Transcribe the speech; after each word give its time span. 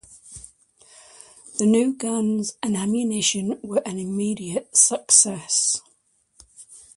The 1.59 1.67
new 1.67 1.93
guns 1.95 2.53
and 2.63 2.75
ammunition 2.75 3.59
were 3.61 3.83
an 3.85 3.99
immediate 3.99 4.75
success. 4.75 5.79